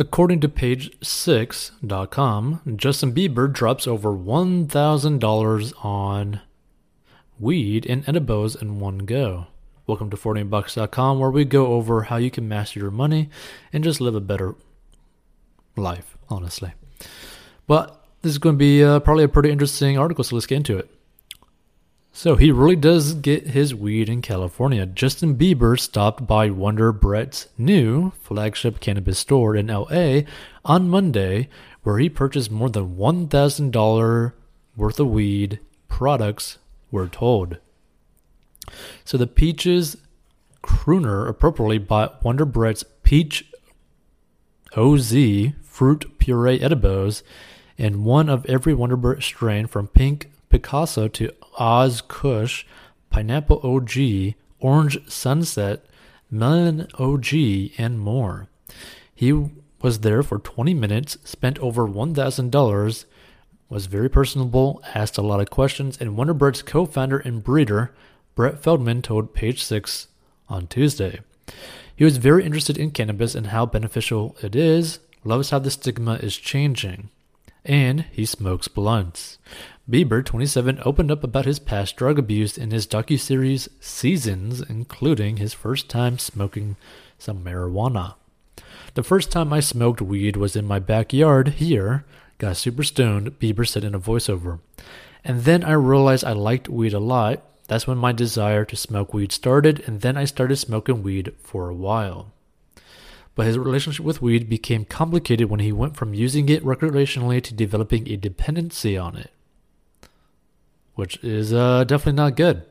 [0.00, 6.40] According to page6.com, Justin Bieber drops over $1,000 on
[7.38, 9.48] weed and edibles in one go.
[9.86, 13.28] Welcome to 14bucks.com where we go over how you can master your money
[13.74, 14.54] and just live a better
[15.76, 16.72] life, honestly.
[17.66, 20.56] But this is going to be uh, probably a pretty interesting article, so let's get
[20.56, 20.88] into it.
[22.12, 24.84] So he really does get his weed in California.
[24.84, 30.22] Justin Bieber stopped by Wonderbrett's new flagship cannabis store in LA
[30.64, 31.48] on Monday,
[31.82, 34.32] where he purchased more than $1,000
[34.76, 36.58] worth of weed products,
[36.90, 37.58] we're told.
[39.04, 39.96] So the Peaches
[40.62, 43.50] crooner appropriately bought Wonderbrett's Peach
[44.76, 45.14] OZ
[45.62, 47.22] fruit puree edibles
[47.78, 52.66] and one of every Wonderbrett strain from Pink Picasso to Oz Kush,
[53.08, 55.86] Pineapple OG, Orange Sunset,
[56.30, 57.32] Melon OG,
[57.78, 58.48] and more.
[59.14, 59.32] He
[59.80, 63.04] was there for 20 minutes, spent over $1,000,
[63.68, 67.94] was very personable, asked a lot of questions, and Wonderbrett's co founder and breeder,
[68.34, 70.08] Brett Feldman, told Page Six
[70.48, 71.20] on Tuesday.
[71.94, 76.14] He was very interested in cannabis and how beneficial it is, loves how the stigma
[76.14, 77.10] is changing
[77.64, 79.38] and he smokes blunts.
[79.88, 85.52] Bieber, 27, opened up about his past drug abuse in his docuseries Seasons, including his
[85.52, 86.76] first time smoking
[87.18, 88.14] some marijuana.
[88.94, 92.04] The first time I smoked weed was in my backyard here.
[92.38, 94.60] Got super stoned, Bieber said in a voiceover.
[95.24, 97.42] And then I realized I liked weed a lot.
[97.68, 101.68] That's when my desire to smoke weed started, and then I started smoking weed for
[101.68, 102.32] a while
[103.40, 107.54] but his relationship with weed became complicated when he went from using it recreationally to
[107.54, 109.30] developing a dependency on it,
[110.94, 112.66] which is uh, definitely not good.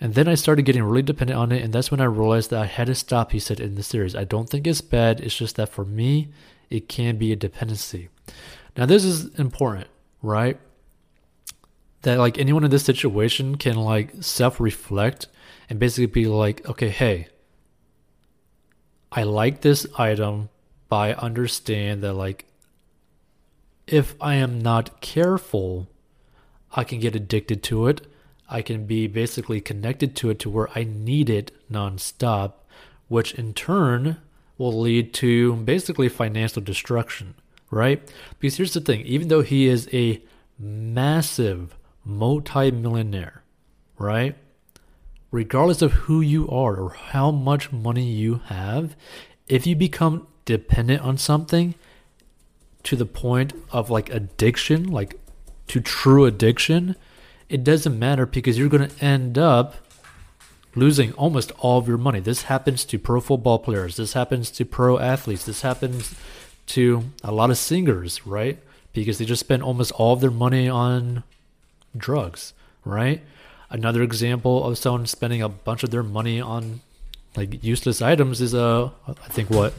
[0.00, 2.62] And then I started getting really dependent on it, and that's when I realized that
[2.62, 4.16] I had to stop, he said in the series.
[4.16, 6.30] I don't think it's bad, it's just that for me,
[6.68, 8.08] it can be a dependency.
[8.76, 9.86] Now, this is important,
[10.20, 10.58] right?
[12.02, 15.28] That like anyone in this situation can like self reflect
[15.70, 17.28] and basically be like, okay, hey,
[19.14, 20.48] I like this item,
[20.88, 22.46] but I understand that like
[23.86, 25.88] if I am not careful,
[26.72, 28.06] I can get addicted to it.
[28.50, 32.54] I can be basically connected to it to where I need it nonstop,
[33.08, 34.16] which in turn
[34.58, 37.34] will lead to basically financial destruction,
[37.70, 38.02] right?
[38.38, 40.20] Because here's the thing even though he is a
[40.58, 43.44] massive multi millionaire,
[43.96, 44.36] right?
[45.34, 48.94] Regardless of who you are or how much money you have,
[49.48, 51.74] if you become dependent on something
[52.84, 55.18] to the point of like addiction, like
[55.66, 56.94] to true addiction,
[57.48, 59.74] it doesn't matter because you're going to end up
[60.76, 62.20] losing almost all of your money.
[62.20, 66.14] This happens to pro football players, this happens to pro athletes, this happens
[66.66, 68.60] to a lot of singers, right?
[68.92, 71.24] Because they just spend almost all of their money on
[71.96, 72.52] drugs,
[72.84, 73.20] right?
[73.70, 76.80] Another example of someone spending a bunch of their money on
[77.36, 79.74] like useless items is uh I think what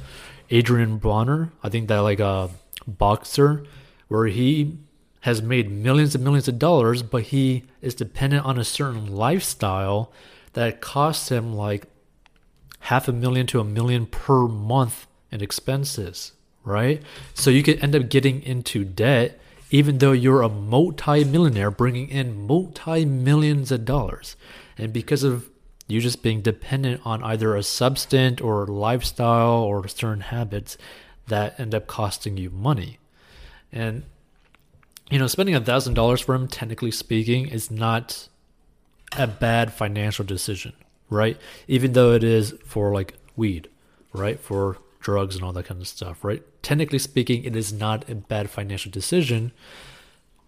[0.49, 1.51] Adrian Broner.
[1.63, 2.49] I think that like a
[2.87, 3.65] boxer
[4.07, 4.77] where he
[5.21, 10.11] has made millions and millions of dollars, but he is dependent on a certain lifestyle
[10.53, 11.87] that costs him like
[12.81, 17.01] half a million to a million per month in expenses, right?
[17.33, 19.39] So you could end up getting into debt
[19.71, 24.35] even though you're a multi-millionaire bringing in multi-millions of dollars.
[24.77, 25.49] And because of
[25.87, 30.77] you just being dependent on either a substance or lifestyle or certain habits
[31.27, 32.99] that end up costing you money.
[33.71, 34.03] And
[35.11, 38.27] you know, spending a thousand dollars for him, technically speaking, is not
[39.15, 40.73] a bad financial decision,
[41.09, 41.37] right?
[41.67, 43.69] Even though it is for like weed,
[44.13, 44.39] right?
[44.39, 46.41] For drugs and all that kind of stuff, right?
[46.63, 49.51] Technically speaking, it is not a bad financial decision,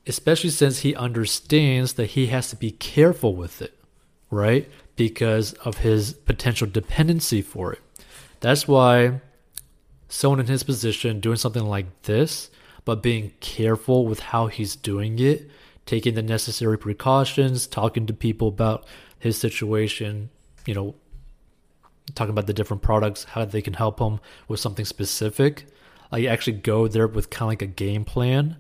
[0.07, 3.77] especially since he understands that he has to be careful with it,
[4.31, 4.67] right?
[4.95, 7.81] Because of his potential dependency for it.
[8.39, 9.21] That's why
[10.09, 12.49] someone in his position doing something like this,
[12.83, 15.51] but being careful with how he's doing it,
[15.85, 18.87] taking the necessary precautions, talking to people about
[19.19, 20.31] his situation,
[20.65, 20.95] you know,
[22.15, 25.65] talking about the different products, how they can help them with something specific.
[26.11, 28.57] Like actually go there with kind of like a game plan.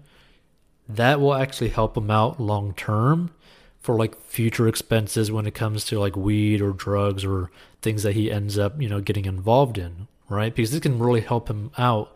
[0.89, 3.31] That will actually help them out long term
[3.79, 7.51] for like future expenses when it comes to like weed or drugs or
[7.81, 10.53] things that he ends up, you know, getting involved in, right?
[10.53, 12.13] Because this can really help him out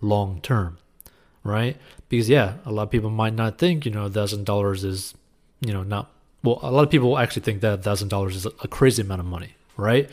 [0.00, 0.78] long term,
[1.42, 1.76] right?
[2.08, 5.14] Because yeah, a lot of people might not think, you know, a thousand dollars is,
[5.60, 6.10] you know, not
[6.42, 9.20] well, a lot of people actually think that a thousand dollars is a crazy amount
[9.20, 10.10] of money, right?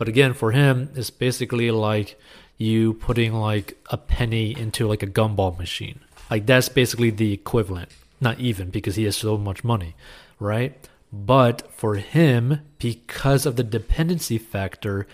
[0.00, 2.18] But again, for him, it's basically like,
[2.56, 6.00] you putting like a penny into like a gumball machine.
[6.30, 7.90] Like that's basically the equivalent.
[8.18, 9.94] Not even because he has so much money,
[10.38, 10.88] right?
[11.12, 15.06] But for him, because of the dependency factor,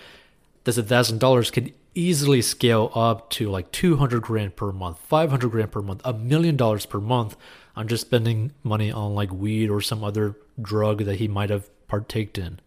[0.63, 5.71] this thousand dollars can easily scale up to like 200 grand per month, 500 grand
[5.73, 7.35] per month, a million dollars per month
[7.75, 11.69] on just spending money on like weed or some other drug that he might have
[11.89, 12.61] partaked in,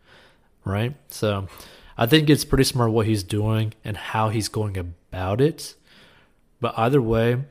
[0.67, 0.95] right?
[1.09, 1.49] So
[2.01, 5.75] I think it's pretty smart what he's doing and how he's going about it.
[6.59, 7.45] But either way,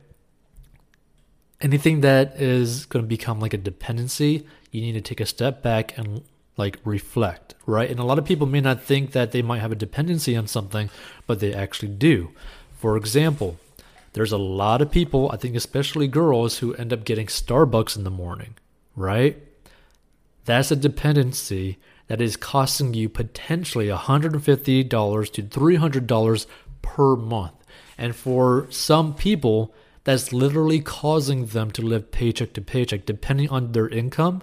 [1.60, 5.62] anything that is going to become like a dependency, you need to take a step
[5.62, 6.24] back and
[6.56, 7.88] like reflect, right?
[7.88, 10.48] And a lot of people may not think that they might have a dependency on
[10.48, 10.90] something,
[11.28, 12.32] but they actually do.
[12.76, 13.56] For example,
[14.14, 18.02] there's a lot of people, I think especially girls, who end up getting Starbucks in
[18.02, 18.54] the morning,
[18.96, 19.40] right?
[20.44, 21.78] That's a dependency
[22.10, 24.42] that is costing you potentially $150
[25.32, 26.46] to $300
[26.82, 27.52] per month.
[27.96, 29.72] And for some people,
[30.02, 34.42] that's literally causing them to live paycheck to paycheck, depending on their income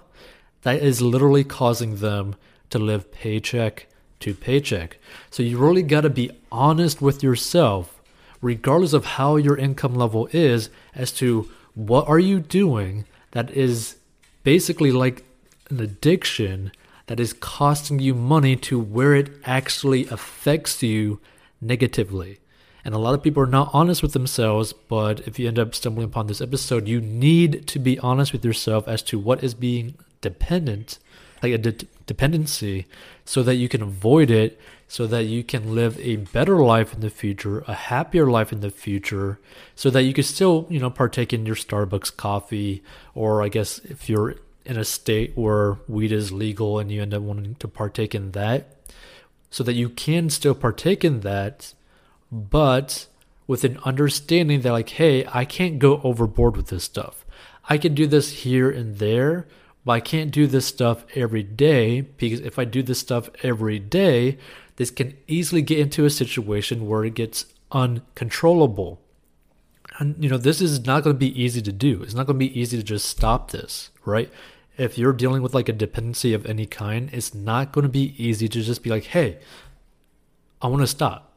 [0.62, 2.36] that is literally causing them
[2.70, 3.86] to live paycheck
[4.20, 4.96] to paycheck.
[5.28, 8.00] So you really got to be honest with yourself,
[8.40, 13.96] regardless of how your income level is, as to what are you doing that is
[14.42, 15.26] basically like
[15.68, 16.72] an addiction
[17.08, 21.20] that is costing you money to where it actually affects you
[21.60, 22.38] negatively.
[22.84, 25.74] And a lot of people are not honest with themselves, but if you end up
[25.74, 29.54] stumbling upon this episode, you need to be honest with yourself as to what is
[29.54, 30.98] being dependent,
[31.42, 32.86] like a de- dependency,
[33.24, 37.00] so that you can avoid it, so that you can live a better life in
[37.00, 39.38] the future, a happier life in the future,
[39.74, 42.82] so that you can still, you know, partake in your Starbucks coffee,
[43.14, 44.36] or I guess if you're
[44.68, 48.32] in a state where weed is legal and you end up wanting to partake in
[48.32, 48.76] that,
[49.50, 51.74] so that you can still partake in that,
[52.30, 53.06] but
[53.46, 57.24] with an understanding that, like, hey, I can't go overboard with this stuff.
[57.68, 59.46] I can do this here and there,
[59.84, 63.78] but I can't do this stuff every day because if I do this stuff every
[63.78, 64.36] day,
[64.76, 69.00] this can easily get into a situation where it gets uncontrollable.
[69.98, 72.02] And you know, this is not going to be easy to do.
[72.02, 74.30] It's not going to be easy to just stop this, right?
[74.78, 78.14] If you're dealing with like a dependency of any kind, it's not going to be
[78.16, 79.38] easy to just be like, "Hey,
[80.62, 81.32] I want to stop."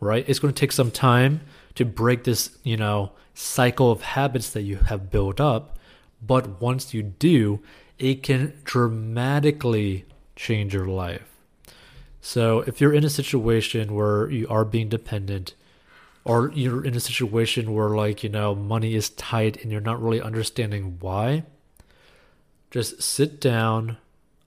[0.00, 0.24] Right?
[0.28, 1.40] It's going to take some time
[1.74, 5.78] to break this, you know, cycle of habits that you have built up
[6.22, 7.60] but once you do,
[7.98, 10.04] it can dramatically
[10.36, 11.36] change your life.
[12.20, 15.54] So if you're in a situation where you are being dependent,
[16.24, 20.02] or you're in a situation where, like, you know, money is tight and you're not
[20.02, 21.44] really understanding why,
[22.70, 23.96] just sit down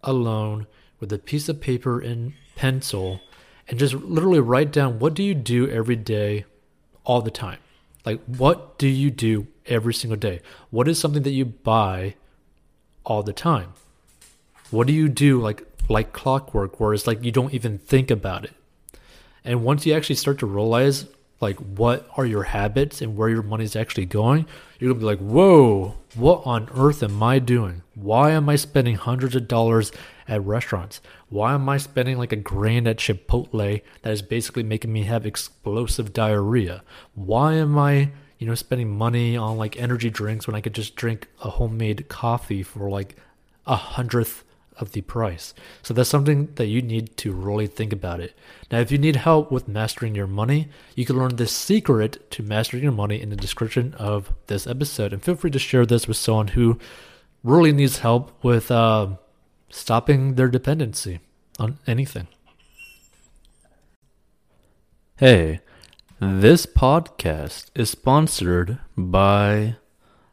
[0.03, 0.67] alone
[0.99, 3.21] with a piece of paper and pencil
[3.67, 6.45] and just literally write down what do you do every day
[7.03, 7.57] all the time
[8.05, 10.41] like, what do you do every single day?
[10.69, 12.15] What is something that you buy
[13.03, 13.73] all the time?
[14.71, 18.45] What do you do like like clockwork, where it's like you don't even think about
[18.45, 18.53] it?
[19.43, 21.05] And once you actually start to realize
[21.41, 24.45] like what are your habits and where your money's actually going,
[24.79, 27.81] you're gonna be like, whoa, what on earth am I doing?
[27.95, 29.91] Why am I spending hundreds of dollars
[30.27, 31.01] at restaurants?
[31.29, 35.25] Why am I spending like a grand at Chipotle that is basically making me have
[35.25, 36.83] explosive diarrhea?
[37.15, 40.95] Why am I, you know, spending money on like energy drinks when I could just
[40.95, 43.15] drink a homemade coffee for like
[43.65, 44.43] a hundredth
[44.77, 45.53] of the price.
[45.83, 48.33] So that's something that you need to really think about it.
[48.71, 52.43] Now, if you need help with mastering your money, you can learn the secret to
[52.43, 55.13] mastering your money in the description of this episode.
[55.13, 56.79] And feel free to share this with someone who
[57.43, 59.09] really needs help with uh,
[59.69, 61.19] stopping their dependency
[61.59, 62.27] on anything.
[65.17, 65.59] Hey,
[66.19, 69.75] this podcast is sponsored by